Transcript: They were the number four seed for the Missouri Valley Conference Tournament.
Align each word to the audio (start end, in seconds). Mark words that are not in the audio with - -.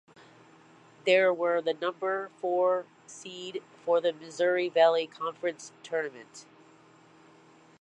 They 1.05 1.23
were 1.25 1.61
the 1.61 1.75
number 1.75 2.31
four 2.39 2.87
seed 3.05 3.61
for 3.85 4.01
the 4.01 4.11
Missouri 4.13 4.67
Valley 4.67 5.05
Conference 5.05 5.73
Tournament. 5.83 6.47